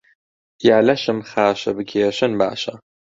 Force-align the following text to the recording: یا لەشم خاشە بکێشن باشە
یا 0.67 0.77
لەشم 0.87 1.19
خاشە 1.29 1.71
بکێشن 1.77 2.31
باشە 2.39 2.73